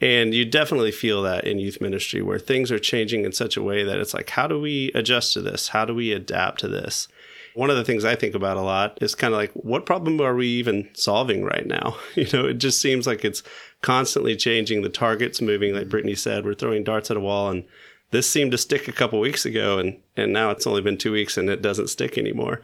And 0.00 0.32
you 0.32 0.44
definitely 0.44 0.92
feel 0.92 1.22
that 1.22 1.44
in 1.44 1.58
youth 1.58 1.80
ministry 1.80 2.22
where 2.22 2.38
things 2.38 2.70
are 2.70 2.78
changing 2.78 3.24
in 3.24 3.32
such 3.32 3.56
a 3.56 3.62
way 3.62 3.82
that 3.82 3.98
it's 3.98 4.14
like, 4.14 4.30
how 4.30 4.46
do 4.46 4.60
we 4.60 4.92
adjust 4.94 5.32
to 5.32 5.42
this? 5.42 5.68
How 5.68 5.84
do 5.84 5.94
we 5.94 6.12
adapt 6.12 6.60
to 6.60 6.68
this? 6.68 7.08
One 7.54 7.70
of 7.70 7.76
the 7.76 7.84
things 7.84 8.04
I 8.04 8.14
think 8.14 8.36
about 8.36 8.56
a 8.56 8.62
lot 8.62 8.98
is 9.00 9.16
kind 9.16 9.34
of 9.34 9.38
like, 9.38 9.50
what 9.54 9.86
problem 9.86 10.20
are 10.20 10.36
we 10.36 10.46
even 10.46 10.88
solving 10.92 11.44
right 11.44 11.66
now? 11.66 11.96
You 12.14 12.26
know, 12.32 12.46
it 12.46 12.58
just 12.58 12.80
seems 12.80 13.06
like 13.06 13.24
it's 13.24 13.42
constantly 13.82 14.36
changing. 14.36 14.82
The 14.82 14.88
target's 14.88 15.40
moving, 15.40 15.72
like 15.72 15.82
mm-hmm. 15.82 15.90
Brittany 15.90 16.14
said, 16.14 16.44
we're 16.44 16.54
throwing 16.54 16.84
darts 16.84 17.10
at 17.10 17.16
a 17.16 17.20
wall. 17.20 17.50
And 17.50 17.64
this 18.10 18.30
seemed 18.30 18.52
to 18.52 18.58
stick 18.58 18.86
a 18.86 18.92
couple 18.92 19.18
weeks 19.20 19.44
ago, 19.44 19.78
and, 19.78 19.98
and 20.16 20.32
now 20.32 20.50
it's 20.50 20.66
only 20.66 20.80
been 20.80 20.96
two 20.96 21.12
weeks 21.12 21.36
and 21.36 21.50
it 21.50 21.60
doesn't 21.60 21.88
stick 21.88 22.16
anymore. 22.16 22.60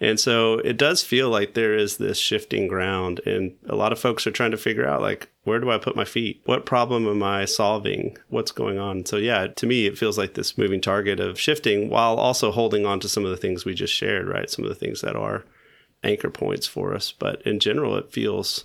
And 0.00 0.18
so 0.18 0.54
it 0.60 0.78
does 0.78 1.02
feel 1.02 1.28
like 1.28 1.52
there 1.52 1.76
is 1.76 1.98
this 1.98 2.16
shifting 2.16 2.66
ground, 2.68 3.20
and 3.26 3.54
a 3.68 3.76
lot 3.76 3.92
of 3.92 3.98
folks 3.98 4.26
are 4.26 4.30
trying 4.30 4.50
to 4.52 4.56
figure 4.56 4.88
out, 4.88 5.02
like, 5.02 5.28
where 5.44 5.60
do 5.60 5.70
I 5.70 5.76
put 5.76 5.94
my 5.94 6.06
feet? 6.06 6.40
What 6.46 6.64
problem 6.64 7.06
am 7.06 7.22
I 7.22 7.44
solving? 7.44 8.16
What's 8.28 8.50
going 8.50 8.78
on? 8.78 9.04
So, 9.04 9.18
yeah, 9.18 9.48
to 9.48 9.66
me, 9.66 9.86
it 9.86 9.98
feels 9.98 10.16
like 10.16 10.34
this 10.34 10.56
moving 10.56 10.80
target 10.80 11.20
of 11.20 11.38
shifting 11.38 11.90
while 11.90 12.16
also 12.16 12.50
holding 12.50 12.86
on 12.86 12.98
to 13.00 13.10
some 13.10 13.26
of 13.26 13.30
the 13.30 13.36
things 13.36 13.66
we 13.66 13.74
just 13.74 13.92
shared, 13.92 14.26
right? 14.26 14.48
Some 14.48 14.64
of 14.64 14.70
the 14.70 14.74
things 14.74 15.02
that 15.02 15.16
are 15.16 15.44
anchor 16.02 16.30
points 16.30 16.66
for 16.66 16.94
us. 16.94 17.12
But 17.12 17.42
in 17.42 17.60
general, 17.60 17.96
it 17.96 18.10
feels 18.10 18.64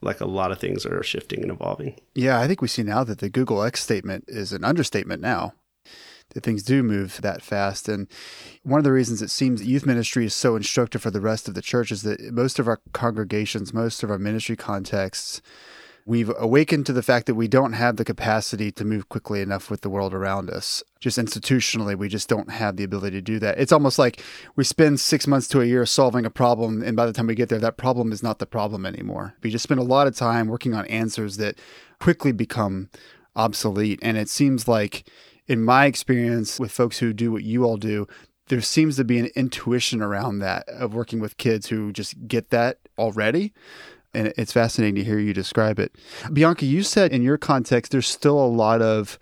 like 0.00 0.22
a 0.22 0.26
lot 0.26 0.50
of 0.50 0.58
things 0.58 0.86
are 0.86 1.02
shifting 1.02 1.42
and 1.42 1.50
evolving. 1.50 2.00
Yeah, 2.14 2.40
I 2.40 2.46
think 2.46 2.62
we 2.62 2.68
see 2.68 2.82
now 2.82 3.04
that 3.04 3.18
the 3.18 3.28
Google 3.28 3.62
X 3.62 3.82
statement 3.82 4.24
is 4.28 4.54
an 4.54 4.64
understatement 4.64 5.20
now 5.20 5.52
that 6.30 6.42
things 6.42 6.62
do 6.62 6.82
move 6.82 7.20
that 7.22 7.42
fast. 7.42 7.88
And 7.88 8.08
one 8.62 8.78
of 8.78 8.84
the 8.84 8.92
reasons 8.92 9.22
it 9.22 9.30
seems 9.30 9.60
that 9.60 9.68
youth 9.68 9.86
ministry 9.86 10.24
is 10.24 10.34
so 10.34 10.56
instructive 10.56 11.02
for 11.02 11.10
the 11.10 11.20
rest 11.20 11.48
of 11.48 11.54
the 11.54 11.62
church 11.62 11.90
is 11.90 12.02
that 12.02 12.20
most 12.32 12.58
of 12.58 12.68
our 12.68 12.80
congregations, 12.92 13.74
most 13.74 14.02
of 14.02 14.10
our 14.10 14.18
ministry 14.18 14.56
contexts, 14.56 15.42
we've 16.06 16.32
awakened 16.38 16.86
to 16.86 16.92
the 16.92 17.02
fact 17.02 17.26
that 17.26 17.34
we 17.34 17.46
don't 17.46 17.74
have 17.74 17.96
the 17.96 18.04
capacity 18.04 18.72
to 18.72 18.84
move 18.84 19.08
quickly 19.08 19.40
enough 19.40 19.70
with 19.70 19.82
the 19.82 19.90
world 19.90 20.14
around 20.14 20.50
us. 20.50 20.82
Just 20.98 21.18
institutionally, 21.18 21.96
we 21.96 22.08
just 22.08 22.28
don't 22.28 22.50
have 22.50 22.76
the 22.76 22.84
ability 22.84 23.18
to 23.18 23.22
do 23.22 23.38
that. 23.38 23.58
It's 23.58 23.72
almost 23.72 23.98
like 23.98 24.22
we 24.56 24.64
spend 24.64 24.98
six 24.98 25.26
months 25.26 25.46
to 25.48 25.60
a 25.60 25.66
year 25.66 25.84
solving 25.86 26.24
a 26.24 26.30
problem, 26.30 26.82
and 26.82 26.96
by 26.96 27.06
the 27.06 27.12
time 27.12 27.26
we 27.26 27.34
get 27.34 27.48
there, 27.48 27.58
that 27.58 27.76
problem 27.76 28.12
is 28.12 28.22
not 28.22 28.38
the 28.38 28.46
problem 28.46 28.86
anymore. 28.86 29.34
We 29.42 29.50
just 29.50 29.62
spend 29.62 29.80
a 29.80 29.84
lot 29.84 30.06
of 30.06 30.16
time 30.16 30.48
working 30.48 30.74
on 30.74 30.86
answers 30.86 31.36
that 31.36 31.58
quickly 32.00 32.32
become 32.32 32.88
obsolete. 33.36 33.98
And 34.02 34.16
it 34.16 34.28
seems 34.28 34.66
like 34.66 35.04
in 35.50 35.64
my 35.64 35.86
experience 35.86 36.60
with 36.60 36.70
folks 36.70 37.00
who 37.00 37.12
do 37.12 37.32
what 37.32 37.42
you 37.42 37.64
all 37.64 37.76
do, 37.76 38.06
there 38.46 38.60
seems 38.60 38.94
to 38.96 39.04
be 39.04 39.18
an 39.18 39.30
intuition 39.34 40.00
around 40.00 40.38
that 40.38 40.68
of 40.68 40.94
working 40.94 41.18
with 41.18 41.36
kids 41.38 41.66
who 41.66 41.92
just 41.92 42.14
get 42.28 42.50
that 42.50 42.78
already. 42.96 43.52
And 44.14 44.32
it's 44.36 44.52
fascinating 44.52 44.94
to 44.94 45.04
hear 45.04 45.18
you 45.18 45.34
describe 45.34 45.80
it. 45.80 45.96
Bianca, 46.32 46.66
you 46.66 46.84
said 46.84 47.12
in 47.12 47.22
your 47.22 47.36
context, 47.36 47.90
there's 47.90 48.06
still 48.06 48.38
a 48.38 48.46
lot 48.46 48.80
of 48.80 49.18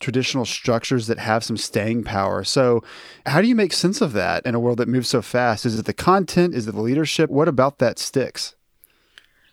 traditional 0.00 0.44
structures 0.44 1.06
that 1.06 1.18
have 1.20 1.44
some 1.44 1.56
staying 1.56 2.02
power. 2.02 2.42
So, 2.42 2.82
how 3.26 3.40
do 3.40 3.46
you 3.46 3.54
make 3.54 3.72
sense 3.72 4.00
of 4.00 4.14
that 4.14 4.44
in 4.44 4.56
a 4.56 4.60
world 4.60 4.78
that 4.78 4.88
moves 4.88 5.08
so 5.08 5.22
fast? 5.22 5.64
Is 5.64 5.78
it 5.78 5.86
the 5.86 5.94
content? 5.94 6.56
Is 6.56 6.66
it 6.66 6.72
the 6.72 6.80
leadership? 6.80 7.30
What 7.30 7.46
about 7.46 7.78
that 7.78 8.00
sticks? 8.00 8.56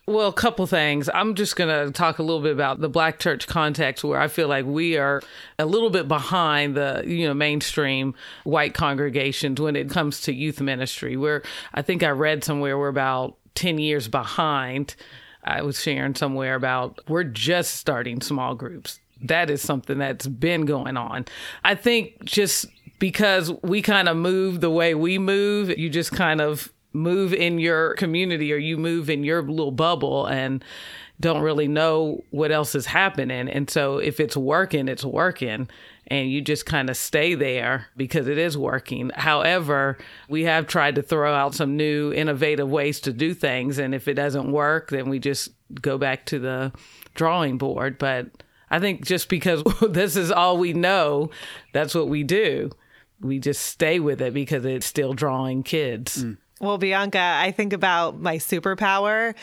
Well, 0.08 0.28
a 0.28 0.32
couple 0.32 0.68
things. 0.68 1.10
I'm 1.12 1.34
just 1.34 1.56
going 1.56 1.68
to 1.68 1.90
talk 1.90 2.20
a 2.20 2.22
little 2.22 2.40
bit 2.40 2.52
about 2.52 2.80
the 2.80 2.88
black 2.88 3.18
church 3.18 3.48
context 3.48 4.04
where 4.04 4.20
I 4.20 4.28
feel 4.28 4.46
like 4.46 4.64
we 4.64 4.96
are 4.96 5.20
a 5.58 5.66
little 5.66 5.90
bit 5.90 6.06
behind 6.06 6.76
the, 6.76 7.02
you 7.04 7.26
know, 7.26 7.34
mainstream 7.34 8.14
white 8.44 8.72
congregations 8.72 9.60
when 9.60 9.74
it 9.74 9.90
comes 9.90 10.20
to 10.22 10.32
youth 10.32 10.60
ministry. 10.60 11.16
Where 11.16 11.42
I 11.74 11.82
think 11.82 12.04
I 12.04 12.10
read 12.10 12.44
somewhere 12.44 12.78
we're 12.78 12.86
about 12.86 13.36
10 13.56 13.78
years 13.78 14.06
behind. 14.06 14.94
I 15.42 15.62
was 15.62 15.82
sharing 15.82 16.14
somewhere 16.14 16.54
about 16.54 17.00
we're 17.08 17.24
just 17.24 17.74
starting 17.74 18.20
small 18.20 18.54
groups. 18.54 19.00
That 19.22 19.50
is 19.50 19.60
something 19.60 19.98
that's 19.98 20.28
been 20.28 20.66
going 20.66 20.96
on. 20.96 21.24
I 21.64 21.74
think 21.74 22.24
just 22.24 22.66
because 23.00 23.50
we 23.62 23.82
kind 23.82 24.08
of 24.08 24.16
move 24.16 24.60
the 24.60 24.70
way 24.70 24.94
we 24.94 25.18
move, 25.18 25.76
you 25.76 25.90
just 25.90 26.12
kind 26.12 26.40
of 26.40 26.72
move 26.96 27.32
in 27.32 27.58
your 27.58 27.94
community 27.94 28.52
or 28.52 28.56
you 28.56 28.76
move 28.76 29.10
in 29.10 29.22
your 29.22 29.42
little 29.42 29.70
bubble 29.70 30.26
and 30.26 30.64
don't 31.20 31.42
really 31.42 31.68
know 31.68 32.24
what 32.30 32.52
else 32.52 32.74
is 32.74 32.86
happening. 32.86 33.48
And 33.48 33.70
so 33.70 33.98
if 33.98 34.20
it's 34.20 34.36
working, 34.36 34.88
it's 34.88 35.04
working. 35.04 35.68
And 36.08 36.30
you 36.30 36.40
just 36.40 36.66
kind 36.66 36.88
of 36.88 36.96
stay 36.96 37.34
there 37.34 37.86
because 37.96 38.28
it 38.28 38.38
is 38.38 38.56
working. 38.56 39.10
However, 39.14 39.98
we 40.28 40.44
have 40.44 40.66
tried 40.66 40.94
to 40.96 41.02
throw 41.02 41.34
out 41.34 41.54
some 41.54 41.76
new 41.76 42.12
innovative 42.12 42.70
ways 42.70 43.00
to 43.00 43.12
do 43.12 43.34
things. 43.34 43.78
And 43.78 43.94
if 43.94 44.06
it 44.06 44.14
doesn't 44.14 44.52
work, 44.52 44.90
then 44.90 45.08
we 45.08 45.18
just 45.18 45.50
go 45.80 45.98
back 45.98 46.26
to 46.26 46.38
the 46.38 46.72
drawing 47.14 47.58
board. 47.58 47.98
But 47.98 48.28
I 48.70 48.78
think 48.78 49.04
just 49.04 49.28
because 49.28 49.62
this 49.90 50.16
is 50.16 50.30
all 50.30 50.58
we 50.58 50.74
know, 50.74 51.30
that's 51.72 51.94
what 51.94 52.08
we 52.08 52.22
do. 52.22 52.70
We 53.20 53.38
just 53.38 53.62
stay 53.62 53.98
with 53.98 54.20
it 54.20 54.34
because 54.34 54.64
it's 54.64 54.86
still 54.86 55.14
drawing 55.14 55.62
kids. 55.62 56.22
Mm. 56.24 56.36
Well, 56.58 56.78
Bianca, 56.78 57.18
I 57.18 57.50
think 57.50 57.74
about 57.74 58.18
my 58.18 58.38
superpower. 58.38 59.34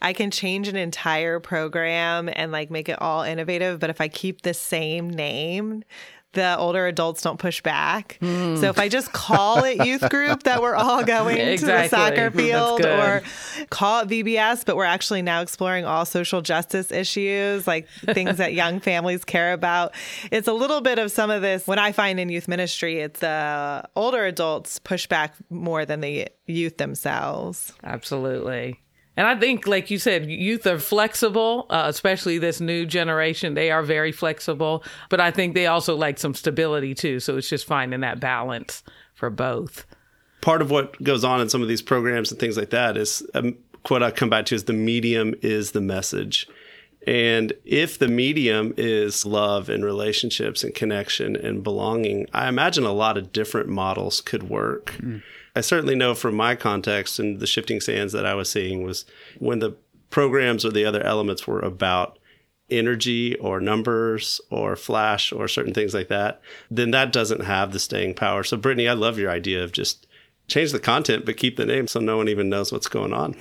I 0.00 0.14
can 0.14 0.30
change 0.30 0.68
an 0.68 0.76
entire 0.76 1.38
program 1.38 2.30
and 2.32 2.50
like 2.50 2.70
make 2.70 2.88
it 2.88 3.00
all 3.00 3.22
innovative, 3.22 3.78
but 3.78 3.90
if 3.90 4.00
I 4.00 4.08
keep 4.08 4.40
the 4.40 4.54
same 4.54 5.10
name, 5.10 5.84
the 6.32 6.56
older 6.56 6.86
adults 6.86 7.22
don't 7.22 7.38
push 7.38 7.60
back. 7.60 8.18
Mm. 8.20 8.58
So 8.58 8.68
if 8.68 8.78
I 8.78 8.88
just 8.88 9.12
call 9.12 9.64
it 9.64 9.84
youth 9.86 10.08
group 10.08 10.44
that 10.44 10.62
we're 10.62 10.74
all 10.74 11.04
going 11.04 11.38
exactly. 11.38 11.56
to 11.58 11.66
the 11.66 11.88
soccer 11.88 12.30
field 12.30 12.84
or 12.84 13.22
call 13.70 14.00
it 14.00 14.08
VBS, 14.08 14.64
but 14.64 14.76
we're 14.76 14.84
actually 14.84 15.22
now 15.22 15.42
exploring 15.42 15.84
all 15.84 16.04
social 16.04 16.40
justice 16.40 16.90
issues, 16.90 17.66
like 17.66 17.86
things 18.12 18.38
that 18.38 18.54
young 18.54 18.80
families 18.80 19.24
care 19.24 19.52
about. 19.52 19.94
It's 20.30 20.48
a 20.48 20.54
little 20.54 20.80
bit 20.80 20.98
of 20.98 21.12
some 21.12 21.30
of 21.30 21.42
this. 21.42 21.66
When 21.66 21.78
I 21.78 21.92
find 21.92 22.18
in 22.18 22.28
youth 22.28 22.48
ministry, 22.48 23.00
it's 23.00 23.20
the 23.20 23.88
older 23.94 24.24
adults 24.24 24.78
push 24.78 25.06
back 25.06 25.34
more 25.50 25.84
than 25.84 26.00
the 26.00 26.28
youth 26.46 26.78
themselves. 26.78 27.72
Absolutely. 27.84 28.80
And 29.16 29.26
I 29.26 29.38
think, 29.38 29.66
like 29.66 29.90
you 29.90 29.98
said, 29.98 30.30
youth 30.30 30.66
are 30.66 30.78
flexible, 30.78 31.66
uh, 31.68 31.84
especially 31.86 32.38
this 32.38 32.60
new 32.60 32.86
generation. 32.86 33.54
They 33.54 33.70
are 33.70 33.82
very 33.82 34.10
flexible, 34.10 34.84
but 35.10 35.20
I 35.20 35.30
think 35.30 35.54
they 35.54 35.66
also 35.66 35.94
like 35.94 36.18
some 36.18 36.34
stability 36.34 36.94
too. 36.94 37.20
So 37.20 37.36
it's 37.36 37.48
just 37.48 37.66
finding 37.66 38.00
that 38.00 38.20
balance 38.20 38.82
for 39.14 39.28
both. 39.28 39.86
Part 40.40 40.62
of 40.62 40.70
what 40.70 41.02
goes 41.02 41.24
on 41.24 41.40
in 41.40 41.48
some 41.48 41.62
of 41.62 41.68
these 41.68 41.82
programs 41.82 42.30
and 42.30 42.40
things 42.40 42.56
like 42.56 42.70
that 42.70 42.96
is 42.96 43.22
um, 43.34 43.56
quote 43.82 44.02
I 44.02 44.10
come 44.10 44.30
back 44.30 44.46
to 44.46 44.54
is 44.54 44.64
the 44.64 44.72
medium 44.72 45.34
is 45.42 45.72
the 45.72 45.80
message. 45.80 46.48
And 47.06 47.52
if 47.64 47.98
the 47.98 48.08
medium 48.08 48.74
is 48.76 49.26
love 49.26 49.68
and 49.68 49.84
relationships 49.84 50.62
and 50.62 50.74
connection 50.74 51.34
and 51.34 51.62
belonging, 51.62 52.26
I 52.32 52.48
imagine 52.48 52.84
a 52.84 52.92
lot 52.92 53.18
of 53.18 53.32
different 53.32 53.68
models 53.68 54.20
could 54.20 54.48
work. 54.48 54.92
Mm. 54.98 55.22
I 55.54 55.60
certainly 55.60 55.94
know 55.94 56.14
from 56.14 56.34
my 56.34 56.54
context 56.54 57.18
and 57.18 57.38
the 57.40 57.46
shifting 57.46 57.80
sands 57.80 58.12
that 58.12 58.24
I 58.26 58.34
was 58.34 58.50
seeing 58.50 58.82
was 58.82 59.04
when 59.38 59.58
the 59.58 59.76
programs 60.10 60.64
or 60.64 60.70
the 60.70 60.84
other 60.84 61.02
elements 61.02 61.46
were 61.46 61.60
about 61.60 62.18
energy 62.70 63.36
or 63.36 63.60
numbers 63.60 64.40
or 64.50 64.76
flash 64.76 65.30
or 65.30 65.46
certain 65.48 65.74
things 65.74 65.92
like 65.92 66.08
that, 66.08 66.40
then 66.70 66.90
that 66.92 67.12
doesn't 67.12 67.44
have 67.44 67.72
the 67.72 67.78
staying 67.78 68.14
power. 68.14 68.42
So, 68.42 68.56
Brittany, 68.56 68.88
I 68.88 68.94
love 68.94 69.18
your 69.18 69.30
idea 69.30 69.62
of 69.62 69.72
just 69.72 70.06
change 70.48 70.72
the 70.72 70.80
content 70.80 71.24
but 71.24 71.36
keep 71.36 71.56
the 71.56 71.66
name 71.66 71.86
so 71.86 72.00
no 72.00 72.16
one 72.16 72.28
even 72.28 72.48
knows 72.48 72.72
what's 72.72 72.88
going 72.88 73.12
on. 73.12 73.36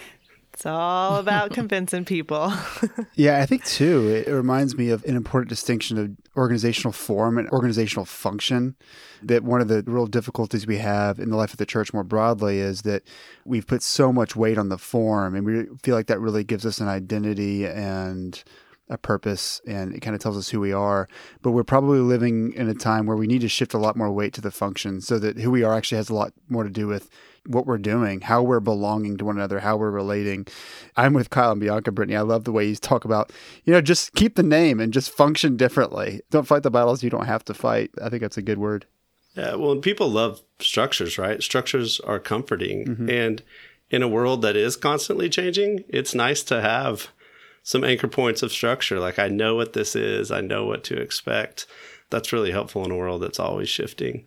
It's 0.61 0.67
all 0.67 1.17
about 1.17 1.49
convincing 1.53 2.05
people. 2.05 2.53
yeah, 3.15 3.39
I 3.39 3.47
think 3.47 3.65
too, 3.65 4.09
it 4.09 4.29
reminds 4.29 4.77
me 4.77 4.91
of 4.91 5.03
an 5.05 5.15
important 5.15 5.49
distinction 5.49 5.97
of 5.97 6.11
organizational 6.37 6.91
form 6.91 7.39
and 7.39 7.49
organizational 7.49 8.05
function. 8.05 8.75
That 9.23 9.43
one 9.43 9.61
of 9.61 9.69
the 9.69 9.83
real 9.87 10.05
difficulties 10.05 10.67
we 10.67 10.77
have 10.77 11.17
in 11.17 11.31
the 11.31 11.35
life 11.35 11.51
of 11.51 11.57
the 11.57 11.65
church 11.65 11.95
more 11.95 12.03
broadly 12.03 12.59
is 12.59 12.83
that 12.83 13.01
we've 13.43 13.65
put 13.65 13.81
so 13.81 14.13
much 14.13 14.35
weight 14.35 14.59
on 14.59 14.69
the 14.69 14.77
form 14.77 15.33
and 15.33 15.47
we 15.47 15.65
feel 15.81 15.95
like 15.95 16.05
that 16.05 16.19
really 16.19 16.43
gives 16.43 16.63
us 16.63 16.79
an 16.79 16.87
identity 16.87 17.65
and 17.65 18.43
a 18.87 18.99
purpose 18.99 19.61
and 19.65 19.95
it 19.95 20.01
kind 20.01 20.15
of 20.15 20.21
tells 20.21 20.37
us 20.37 20.49
who 20.49 20.59
we 20.59 20.71
are. 20.71 21.07
But 21.41 21.53
we're 21.53 21.63
probably 21.63 22.01
living 22.01 22.53
in 22.53 22.69
a 22.69 22.75
time 22.75 23.07
where 23.07 23.17
we 23.17 23.25
need 23.25 23.41
to 23.41 23.49
shift 23.49 23.73
a 23.73 23.79
lot 23.79 23.97
more 23.97 24.11
weight 24.11 24.33
to 24.33 24.41
the 24.41 24.51
function 24.51 25.01
so 25.01 25.17
that 25.17 25.39
who 25.39 25.49
we 25.49 25.63
are 25.63 25.73
actually 25.73 25.97
has 25.97 26.11
a 26.11 26.15
lot 26.15 26.33
more 26.49 26.63
to 26.63 26.69
do 26.69 26.85
with 26.85 27.09
what 27.47 27.65
we're 27.65 27.77
doing, 27.77 28.21
how 28.21 28.43
we're 28.43 28.59
belonging 28.59 29.17
to 29.17 29.25
one 29.25 29.37
another, 29.37 29.59
how 29.59 29.77
we're 29.77 29.91
relating. 29.91 30.45
I'm 30.95 31.13
with 31.13 31.29
Kyle 31.29 31.51
and 31.51 31.61
Bianca, 31.61 31.91
Brittany. 31.91 32.15
I 32.15 32.21
love 32.21 32.43
the 32.43 32.51
way 32.51 32.67
you 32.67 32.75
talk 32.75 33.05
about, 33.05 33.31
you 33.63 33.73
know, 33.73 33.81
just 33.81 34.13
keep 34.13 34.35
the 34.35 34.43
name 34.43 34.79
and 34.79 34.93
just 34.93 35.11
function 35.11 35.57
differently. 35.57 36.21
Don't 36.29 36.47
fight 36.47 36.63
the 36.63 36.71
battles 36.71 37.03
you 37.03 37.09
don't 37.09 37.25
have 37.25 37.43
to 37.45 37.53
fight. 37.53 37.91
I 38.01 38.09
think 38.09 38.21
that's 38.21 38.37
a 38.37 38.43
good 38.43 38.59
word. 38.59 38.85
Yeah, 39.35 39.55
well, 39.55 39.75
people 39.77 40.09
love 40.09 40.41
structures, 40.59 41.17
right? 41.17 41.41
Structures 41.41 41.99
are 42.01 42.19
comforting. 42.19 42.85
Mm-hmm. 42.85 43.09
And 43.09 43.43
in 43.89 44.03
a 44.03 44.07
world 44.07 44.41
that 44.41 44.55
is 44.55 44.77
constantly 44.77 45.29
changing, 45.29 45.83
it's 45.89 46.13
nice 46.13 46.43
to 46.43 46.61
have 46.61 47.09
some 47.63 47.83
anchor 47.83 48.07
points 48.07 48.43
of 48.43 48.51
structure. 48.51 48.99
Like, 48.99 49.19
I 49.19 49.27
know 49.27 49.55
what 49.55 49.73
this 49.73 49.95
is, 49.95 50.31
I 50.31 50.41
know 50.41 50.65
what 50.65 50.83
to 50.85 50.99
expect. 50.99 51.65
That's 52.09 52.33
really 52.33 52.51
helpful 52.51 52.83
in 52.83 52.91
a 52.91 52.95
world 52.95 53.21
that's 53.21 53.39
always 53.39 53.69
shifting. 53.69 54.25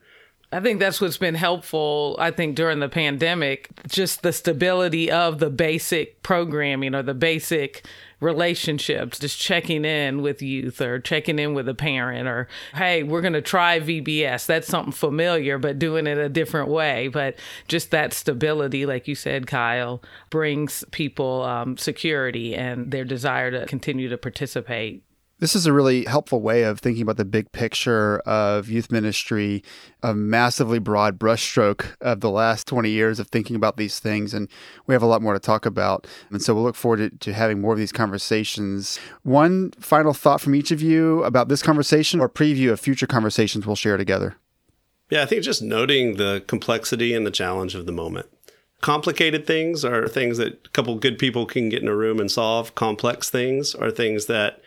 I 0.54 0.60
think 0.60 0.78
that's 0.78 1.00
what's 1.00 1.16
been 1.16 1.34
helpful, 1.34 2.14
I 2.20 2.30
think, 2.30 2.54
during 2.54 2.78
the 2.78 2.88
pandemic, 2.88 3.70
just 3.88 4.22
the 4.22 4.32
stability 4.32 5.10
of 5.10 5.40
the 5.40 5.50
basic 5.50 6.22
programming 6.22 6.94
or 6.94 7.02
the 7.02 7.12
basic 7.12 7.84
relationships, 8.20 9.18
just 9.18 9.36
checking 9.36 9.84
in 9.84 10.22
with 10.22 10.40
youth 10.40 10.80
or 10.80 11.00
checking 11.00 11.40
in 11.40 11.54
with 11.54 11.68
a 11.68 11.74
parent 11.74 12.28
or, 12.28 12.46
hey, 12.72 13.02
we're 13.02 13.20
going 13.20 13.32
to 13.32 13.42
try 13.42 13.80
VBS. 13.80 14.46
That's 14.46 14.68
something 14.68 14.92
familiar, 14.92 15.58
but 15.58 15.80
doing 15.80 16.06
it 16.06 16.18
a 16.18 16.28
different 16.28 16.68
way. 16.68 17.08
But 17.08 17.34
just 17.66 17.90
that 17.90 18.12
stability, 18.12 18.86
like 18.86 19.08
you 19.08 19.16
said, 19.16 19.48
Kyle, 19.48 20.04
brings 20.30 20.84
people 20.92 21.42
um, 21.42 21.76
security 21.76 22.54
and 22.54 22.92
their 22.92 23.04
desire 23.04 23.50
to 23.50 23.66
continue 23.66 24.08
to 24.08 24.16
participate 24.16 25.02
This 25.44 25.54
is 25.54 25.66
a 25.66 25.74
really 25.74 26.06
helpful 26.06 26.40
way 26.40 26.62
of 26.62 26.78
thinking 26.78 27.02
about 27.02 27.18
the 27.18 27.24
big 27.26 27.52
picture 27.52 28.20
of 28.20 28.70
youth 28.70 28.90
ministry, 28.90 29.62
a 30.02 30.14
massively 30.14 30.78
broad 30.78 31.18
brushstroke 31.18 31.84
of 32.00 32.20
the 32.20 32.30
last 32.30 32.66
20 32.66 32.88
years 32.88 33.20
of 33.20 33.28
thinking 33.28 33.54
about 33.54 33.76
these 33.76 34.00
things. 34.00 34.32
And 34.32 34.48
we 34.86 34.94
have 34.94 35.02
a 35.02 35.06
lot 35.06 35.20
more 35.20 35.34
to 35.34 35.38
talk 35.38 35.66
about. 35.66 36.06
And 36.30 36.40
so 36.40 36.54
we'll 36.54 36.62
look 36.62 36.76
forward 36.76 36.96
to, 36.96 37.10
to 37.18 37.34
having 37.34 37.60
more 37.60 37.74
of 37.74 37.78
these 37.78 37.92
conversations. 37.92 38.98
One 39.22 39.72
final 39.72 40.14
thought 40.14 40.40
from 40.40 40.54
each 40.54 40.70
of 40.70 40.80
you 40.80 41.22
about 41.24 41.48
this 41.48 41.62
conversation 41.62 42.20
or 42.20 42.28
preview 42.30 42.72
of 42.72 42.80
future 42.80 43.06
conversations 43.06 43.66
we'll 43.66 43.76
share 43.76 43.98
together. 43.98 44.36
Yeah, 45.10 45.24
I 45.24 45.26
think 45.26 45.42
just 45.42 45.60
noting 45.60 46.16
the 46.16 46.42
complexity 46.46 47.12
and 47.12 47.26
the 47.26 47.30
challenge 47.30 47.74
of 47.74 47.84
the 47.84 47.92
moment. 47.92 48.30
Complicated 48.80 49.46
things 49.46 49.84
are 49.84 50.08
things 50.08 50.38
that 50.38 50.64
a 50.64 50.70
couple 50.70 50.94
good 50.94 51.18
people 51.18 51.44
can 51.44 51.68
get 51.68 51.82
in 51.82 51.88
a 51.88 51.94
room 51.94 52.18
and 52.18 52.30
solve. 52.30 52.74
Complex 52.74 53.28
things 53.28 53.74
are 53.74 53.90
things 53.90 54.24
that 54.24 54.62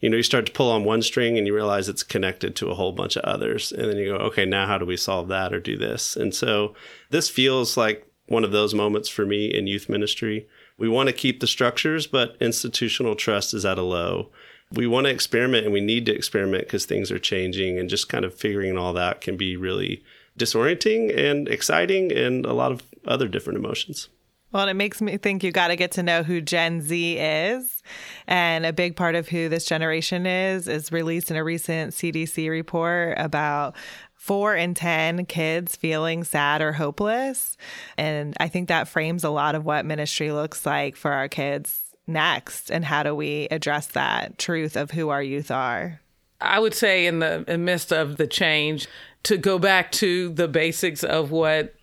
you 0.00 0.08
know, 0.08 0.16
you 0.16 0.22
start 0.22 0.46
to 0.46 0.52
pull 0.52 0.70
on 0.70 0.84
one 0.84 1.02
string 1.02 1.36
and 1.36 1.46
you 1.46 1.54
realize 1.54 1.88
it's 1.88 2.02
connected 2.02 2.54
to 2.56 2.70
a 2.70 2.74
whole 2.74 2.92
bunch 2.92 3.16
of 3.16 3.24
others. 3.24 3.72
And 3.72 3.88
then 3.88 3.96
you 3.96 4.16
go, 4.16 4.24
okay, 4.26 4.44
now 4.44 4.66
how 4.66 4.78
do 4.78 4.86
we 4.86 4.96
solve 4.96 5.28
that 5.28 5.52
or 5.52 5.60
do 5.60 5.76
this? 5.76 6.16
And 6.16 6.34
so 6.34 6.74
this 7.10 7.28
feels 7.28 7.76
like 7.76 8.06
one 8.26 8.44
of 8.44 8.52
those 8.52 8.74
moments 8.74 9.08
for 9.08 9.26
me 9.26 9.46
in 9.46 9.66
youth 9.66 9.88
ministry. 9.88 10.46
We 10.76 10.88
want 10.88 11.08
to 11.08 11.12
keep 11.12 11.40
the 11.40 11.46
structures, 11.46 12.06
but 12.06 12.36
institutional 12.40 13.16
trust 13.16 13.54
is 13.54 13.64
at 13.64 13.78
a 13.78 13.82
low. 13.82 14.30
We 14.70 14.86
want 14.86 15.06
to 15.06 15.12
experiment 15.12 15.64
and 15.64 15.72
we 15.72 15.80
need 15.80 16.06
to 16.06 16.14
experiment 16.14 16.64
because 16.64 16.84
things 16.84 17.10
are 17.10 17.18
changing 17.18 17.78
and 17.78 17.88
just 17.88 18.08
kind 18.08 18.24
of 18.24 18.34
figuring 18.34 18.76
all 18.76 18.92
that 18.92 19.20
can 19.20 19.36
be 19.36 19.56
really 19.56 20.04
disorienting 20.38 21.16
and 21.16 21.48
exciting 21.48 22.12
and 22.12 22.46
a 22.46 22.52
lot 22.52 22.70
of 22.70 22.82
other 23.06 23.26
different 23.26 23.58
emotions. 23.58 24.08
Well, 24.50 24.62
and 24.62 24.70
it 24.70 24.74
makes 24.74 25.02
me 25.02 25.18
think 25.18 25.44
you 25.44 25.52
got 25.52 25.68
to 25.68 25.76
get 25.76 25.92
to 25.92 26.02
know 26.02 26.22
who 26.22 26.40
Gen 26.40 26.80
Z 26.80 27.18
is. 27.18 27.82
And 28.26 28.64
a 28.64 28.72
big 28.72 28.96
part 28.96 29.14
of 29.14 29.28
who 29.28 29.48
this 29.48 29.66
generation 29.66 30.26
is 30.26 30.68
is 30.68 30.90
released 30.90 31.30
in 31.30 31.36
a 31.36 31.44
recent 31.44 31.92
CDC 31.92 32.48
report 32.48 33.14
about 33.18 33.76
four 34.14 34.56
in 34.56 34.74
10 34.74 35.26
kids 35.26 35.76
feeling 35.76 36.24
sad 36.24 36.62
or 36.62 36.72
hopeless. 36.72 37.56
And 37.96 38.34
I 38.40 38.48
think 38.48 38.68
that 38.68 38.88
frames 38.88 39.22
a 39.22 39.30
lot 39.30 39.54
of 39.54 39.64
what 39.64 39.86
ministry 39.86 40.32
looks 40.32 40.64
like 40.64 40.96
for 40.96 41.12
our 41.12 41.28
kids 41.28 41.82
next. 42.06 42.70
And 42.70 42.84
how 42.84 43.02
do 43.02 43.14
we 43.14 43.48
address 43.50 43.88
that 43.88 44.38
truth 44.38 44.76
of 44.76 44.90
who 44.90 45.10
our 45.10 45.22
youth 45.22 45.50
are? 45.50 46.00
I 46.40 46.60
would 46.60 46.74
say, 46.74 47.06
in 47.06 47.18
the 47.18 47.58
midst 47.58 47.92
of 47.92 48.16
the 48.16 48.26
change, 48.28 48.86
to 49.24 49.36
go 49.36 49.58
back 49.58 49.90
to 49.92 50.28
the 50.28 50.46
basics 50.46 51.02
of 51.02 51.32
what 51.32 51.74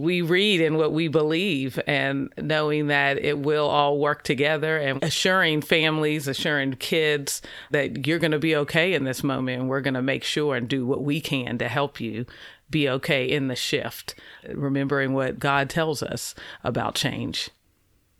we 0.00 0.22
read 0.22 0.60
and 0.60 0.76
what 0.76 0.92
we 0.92 1.08
believe 1.08 1.78
and 1.86 2.32
knowing 2.38 2.86
that 2.86 3.18
it 3.18 3.38
will 3.38 3.68
all 3.68 3.98
work 3.98 4.22
together 4.22 4.78
and 4.78 5.02
assuring 5.04 5.60
families, 5.60 6.26
assuring 6.26 6.72
kids 6.74 7.42
that 7.70 8.06
you're 8.06 8.18
going 8.18 8.30
to 8.30 8.38
be 8.38 8.56
okay 8.56 8.94
in 8.94 9.04
this 9.04 9.22
moment 9.22 9.60
and 9.60 9.68
we're 9.68 9.80
going 9.80 9.94
to 9.94 10.02
make 10.02 10.24
sure 10.24 10.56
and 10.56 10.68
do 10.68 10.86
what 10.86 11.02
we 11.02 11.20
can 11.20 11.58
to 11.58 11.68
help 11.68 12.00
you 12.00 12.24
be 12.70 12.88
okay 12.88 13.24
in 13.28 13.48
the 13.48 13.56
shift, 13.56 14.14
remembering 14.48 15.12
what 15.12 15.38
God 15.38 15.68
tells 15.68 16.02
us 16.02 16.34
about 16.64 16.94
change. 16.94 17.50